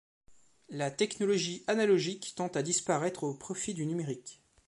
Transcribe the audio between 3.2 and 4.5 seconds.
au profit du numérique.